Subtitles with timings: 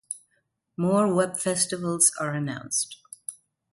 [0.77, 2.97] More web festivals are announced.